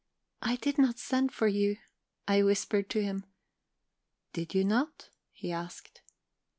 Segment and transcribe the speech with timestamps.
[0.41, 1.77] "'I did not send for you,'
[2.27, 3.23] I whispered to him.
[4.33, 6.01] "'Did you not?' he asked.